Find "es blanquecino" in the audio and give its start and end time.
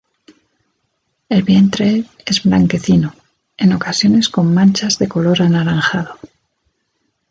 2.25-3.13